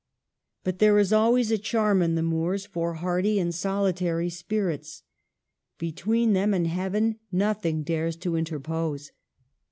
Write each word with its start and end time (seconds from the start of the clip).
But 0.63 0.79
there 0.79 0.97
is 0.97 1.13
always 1.13 1.51
a 1.51 1.59
charm 1.59 2.01
in 2.01 2.15
the 2.15 2.23
moors 2.23 2.65
for 2.65 2.95
hardy 2.95 3.37
and 3.39 3.53
solitary 3.53 4.31
spirits. 4.31 5.03
Between 5.77 6.33
them 6.33 6.55
and 6.55 6.65
heaven 6.65 7.19
nothing 7.31 7.83
dares 7.83 8.15
to 8.15 8.35
interpose. 8.35 9.11